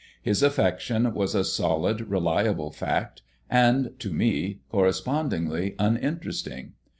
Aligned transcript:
His 0.19 0.41
affection 0.41 1.13
was 1.13 1.35
a 1.35 1.43
solid, 1.43 2.01
reliable 2.09 2.71
fact, 2.71 3.21
and, 3.51 3.91
to 3.99 4.09
me, 4.11 4.61
correspondingly 4.71 5.75
uninteresting. 5.77 6.73